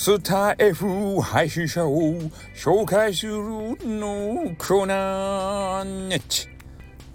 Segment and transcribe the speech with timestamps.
[0.00, 2.14] スター F 配信者を
[2.54, 6.48] 紹介するのコーナーネッチ。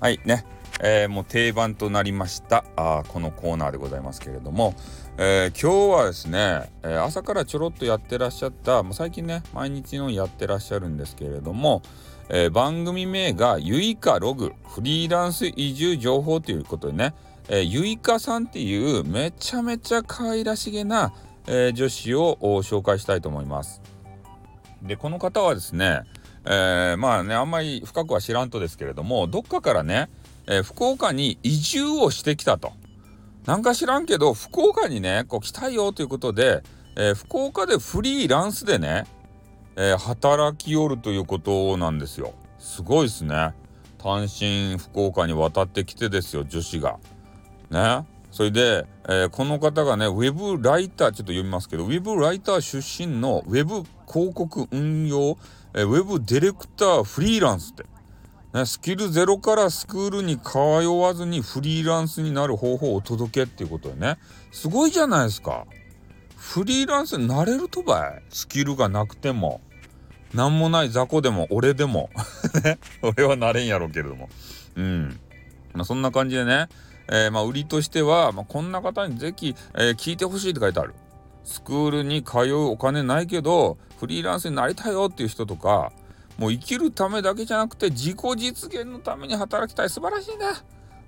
[0.01, 0.43] はいね、
[0.81, 2.65] えー、もう定番となりました。
[2.75, 4.75] あこのコーナーでございますけれども、
[5.17, 8.83] えー、今日はですね、えー、朝からちょろっとやってらっしゃった。
[8.83, 11.83] もう最近ね毎日のやってらっしゃるんですけれども、
[12.27, 14.51] えー、番組名がゆいかログ。
[14.67, 17.13] フリーランス移住情報ということでね、
[17.47, 21.13] えー、ゆいかさんっていうめちゃめちゃ可愛らしげな
[21.47, 23.81] えー、女子を紹介したいと思います。
[24.81, 26.03] でこの方はですね、
[26.45, 30.09] えー、まあねあんまり深くは知らんとですけれどもどっかからね、
[30.47, 32.73] えー、福岡に移住をしてきたと。
[33.45, 36.63] なんか知らんけど福岡にねこう来たいよということで、
[36.95, 39.05] えー、福岡でフリーランスでね、
[39.75, 42.33] え働きよるということなんですよ。
[42.59, 43.53] すごいですね。
[43.97, 46.97] 単身福岡に渡ってきてですよ女子が。
[47.69, 48.05] ね。
[48.33, 55.37] それで、えー、この方がね、ウェブライター、ちょっと読みますけど、ウェブライター出身のウェブ広告運用、
[55.75, 57.85] えー、ウェブディレクターフリーランスって。
[58.57, 64.17] ね、スキルゼロからスクールに通わずにフリーランスになる方法をお届けっていうことでね。
[64.51, 65.67] すごいじゃないですか。
[66.35, 68.23] フリーランスになれるとばい。
[68.29, 69.61] スキルがなくても。
[70.33, 72.09] なんもない雑魚でも俺でも。
[72.65, 72.79] ね。
[73.03, 74.27] 俺はなれんやろうけれども。
[74.75, 75.19] うん。
[75.73, 76.67] まあ、そんな感じでね。
[77.09, 80.93] えー、まあ、売りとしては、まあ、こんな方にぜひ、えー、聞いてほしいって書いてある。
[81.43, 85.91] スクールに通うお金ないけど、フリーランスになりたいよっていう人とか、
[86.37, 89.89] もう生きるためだけじゃなくて自己実現のために働きたい。
[89.89, 90.45] 素晴らしいね。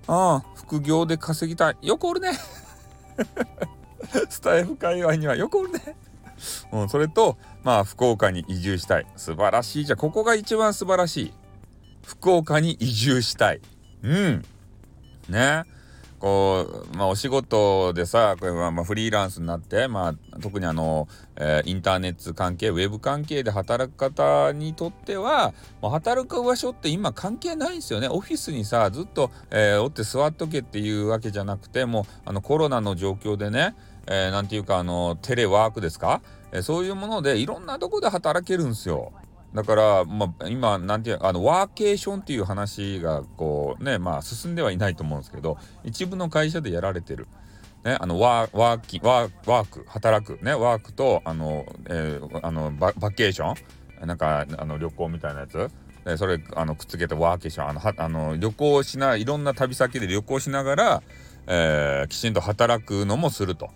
[0.06, 1.76] ああ、副業で稼ぎたい。
[1.82, 2.32] よくおるね。
[4.28, 5.96] スタイフ界隈にはよくおるね。
[6.72, 9.06] うん、それと、まあ、福岡に移住したい。
[9.16, 9.84] 素晴らしい。
[9.84, 11.32] じゃあ、ここが一番素晴らしい。
[12.04, 13.60] 福岡に移住したい。
[14.02, 14.44] うん。
[15.28, 15.64] ね。
[16.18, 25.52] こう、まあ、お仕事でさ、これはまフリーランスになって、まあ、特にあの、えー、インターネット関係、ウェブ関係で働く方にとっては、
[25.82, 28.08] ま、働く場所って今関係ないんですよね。
[28.08, 33.74] オフィスにさ、ずっと、えー、おって座っとけっていうわけじゃなくて、もう、あの、コロナの状況でね、
[34.06, 39.12] えー、ていうか、あの、テレワークですか、えー、そういうもので、いろんなとこで働けるんですよ。
[39.56, 47.26] だから、まあ、今、なんていう、あの、ワーケーションっていう話が、こう、ね、まあ、進んではいないと思うんですけど、一部の会社でやられてる。
[47.82, 53.54] ね、あの、ワー、ワーキ、ワー、ク、働く、ね、ワークと、あの、えー、あのバ、バケーショ
[54.04, 55.70] ンなんか、あの、旅行みたいなやつ
[56.04, 61.02] でそれ、あの、くっつけてワーケーション、あの、はあの旅行しな、いろんな旅先で旅行しながら、
[61.46, 63.70] えー、きちんと働くのもすると。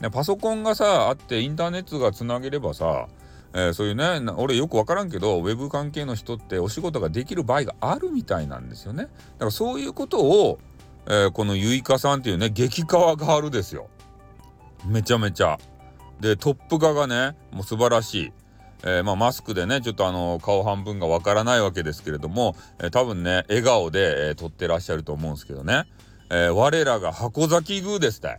[0.00, 3.06] でパソコンがさ、あって、インターネットがつなげればさ、
[3.58, 9.04] えー、そういうね俺よく分からんけどウェブ関係の人ってお仕事ができる場合があるみたいなんですよね。
[9.04, 10.58] だからそういうことを、
[11.06, 13.88] えー、このゆいかさんっていうね激川ガールですよ。
[14.84, 15.58] めちゃめちゃ。
[16.20, 18.32] でトップ画がねもう素晴らしい。
[18.82, 25.84] えー、まあ、マスクでねちょっとあの顔半分がわからないわけですけれども、えー、多分ね笑顔で、えー、撮ってらっしゃると思うんですけどね、
[26.30, 28.36] え我らが箱崎宮ですって。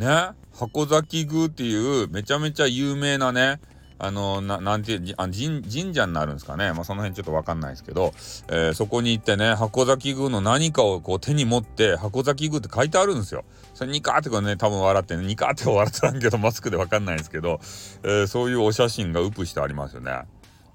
[0.00, 0.30] ね。
[0.52, 3.60] 箱崎宮っていうめちゃめちゃ有名なね
[3.98, 8.12] あのななんてあ神神社になるんですかね、まあ、その辺ちょっと分かんないですけど、
[8.48, 13.44] えー、そこに行ってね箱崎宮の何かをこう手に持って箱崎宮って書いてあるんですよ。
[13.74, 17.60] それニカーってこね多分笑ってねニカーって笑ってたんけどマスクで分かんないですけど、
[18.02, 20.22] えー、そういうお写真がウプしてありますよね。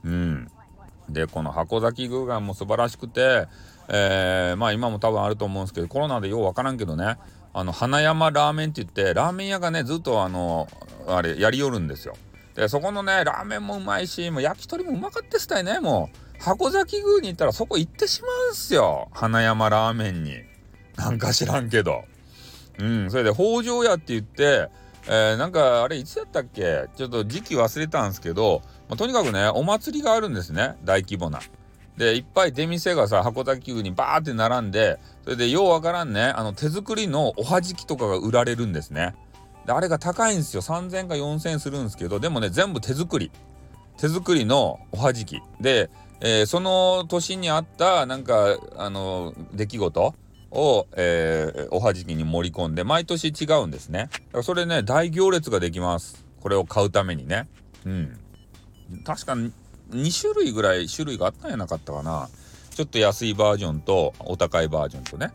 [0.04, 0.48] うん、
[1.10, 3.48] でこの箱崎宮がもう素晴らしくて、
[3.88, 7.18] えー、まあ今も多分あると思うんですけどコロナでよう分からんけどね。
[7.58, 10.68] あの花山ラーメンって言ってラーメン屋がねずっとあの
[11.08, 12.16] あれやりよるんですよ。
[12.54, 16.44] でそこのねラーメンもうまいしもう焼き鳥もうまかったっすたいねもう。
[16.44, 19.08] 箱崎宮に行ったらそこ行ってしまうんすよ。
[19.14, 20.34] 花山ラーメンに。
[20.98, 22.04] なんか知らんけど。
[22.78, 24.70] うんそれで北条屋って言って
[25.08, 26.90] えー、なんかあれいつやったっけ？
[26.98, 31.40] ちょっと時期忘れたんですけど、まあ、とにかくねお祭りがあるんですね大規模な。
[31.98, 39.16] でいっぱい出店がさ箱崎宮にバーって並んでそれでようわからんねあの手作りのおはじきとかが売られるんですね。
[39.66, 40.62] であれが高いんですよ。
[40.62, 43.32] 3000か4000するんですけどでもね全部手作り。
[43.98, 45.42] 手作りのおはじき。
[45.62, 45.90] で、
[46.20, 50.14] えー、その年にあったなんかあの出来事
[50.52, 54.10] を、えー、おはじきに盛り込んで毎年違うんですね。
[54.12, 56.26] だからそれね大行列ができます。
[56.42, 57.48] これを買うためにね。
[57.86, 58.20] うん。
[59.04, 59.52] 確かに
[59.96, 62.30] 2種類ぐらい種類があったんやなかったかな。
[62.72, 65.32] ちょっと安いバージョンとお高いバージョンとね、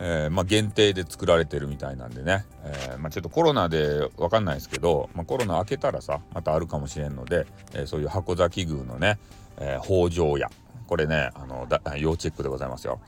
[0.00, 9.18] えー、まあ、限定で作られてるみたいなんでね、えー、まあ、ちょっとコロナで分かんないですけど、まあ、コロナ明けたらさまたあるかもしれんので、えー、そういう箱崎宮のね、
[9.58, 10.50] え北条屋。
[10.92, 13.00] これねあのだ要チェックでございますよ。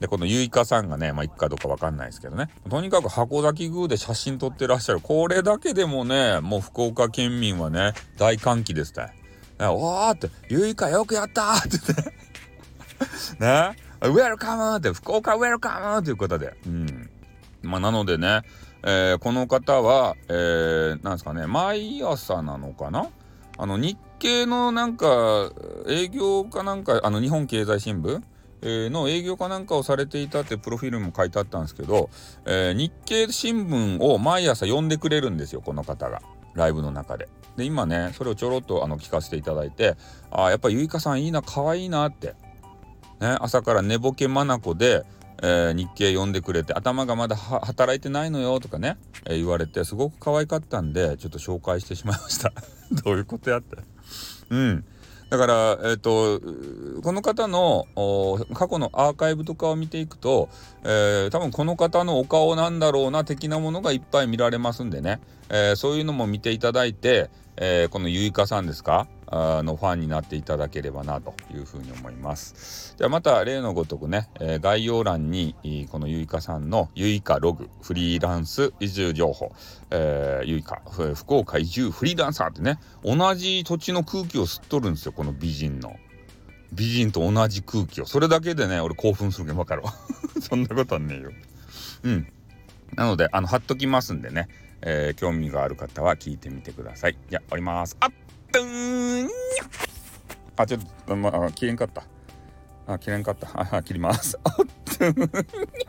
[0.00, 2.48] でこのゆいかさんがねまあ行くかどうかわかんないですけどね。
[2.68, 5.00] とにかく箱崎宮で写真撮ってらっしゃる。
[5.00, 9.17] これだけでもねもう福岡県民はね大歓喜ですね。
[9.66, 12.12] おーって「ゆいかよくやった!」って言って。
[13.40, 16.56] ねウェルカムって福岡ウェルカムということで。
[16.66, 17.10] うん。
[17.62, 18.42] まあなのでね、
[18.84, 23.08] えー、この方はえー、なんですかね毎朝なのかな？
[23.56, 25.50] あの日経のなんか
[25.88, 28.22] 営業かなんかあの日本経済新聞？
[28.62, 32.10] えの営業かなんかをされていたってプロフィールも書いてあったんですけど、
[32.44, 36.22] えー、日経新聞を毎朝読んでくれるんですよこの方が。
[36.54, 37.28] ライブの中で。
[37.56, 39.96] で今ねそれをちょろっとあの聞かせていただいて
[40.30, 42.36] あやっぱゆいかさんいいな可愛いなって、
[43.20, 44.46] ね、朝から寝ぼけ眼
[44.76, 45.04] で、
[45.42, 48.96] えー、日経読んでくれて頭がまだ働いてないのよとかね、
[49.26, 52.52] えー、言われてすごく可愛かったんでちょっと紹介してしまいました。
[53.04, 53.76] どういうことやって。
[54.50, 54.84] うん。
[55.30, 56.40] だから、えっ、と、
[57.02, 57.86] この方の
[58.54, 60.48] 過去のアーカイブとかを見ていくと、
[60.84, 65.20] えー、多分この方のお顔なんだろうな的なものがいっぱい見られますんでね、
[65.50, 69.06] えー、そういうのも見ていただいて、え、このゆいかさんですか？
[69.30, 72.96] のファンになっていただければなというふうに思います。
[72.96, 75.54] ではまた例のごとくね、えー、概要欄に
[75.90, 79.52] このゆいかさんのゆいかログフリーランス移住情報、
[79.90, 80.82] えー、ゆいか
[81.14, 85.96] 福岡移住フリーランサーってね同じ土地の空気を吸っとるんですよこの美人の。
[86.70, 89.94] 美人と同じ空気をそれだけでね俺興奮するけど分かるわ
[90.38, 91.32] そんなことはねえよ
[92.02, 92.30] うん
[92.94, 94.48] なのであの貼っときますんでね
[94.82, 97.16] えー、興味がある方は聞いてみてください。
[97.28, 97.96] じゃあ、おります。
[98.00, 98.12] あっ
[98.52, 98.87] とーん
[100.58, 102.02] あ、ちょっと、まあ、切れんかった。
[102.86, 103.48] あ、切れんかった。
[103.76, 104.38] あ、切ります。
[104.42, 104.54] あっ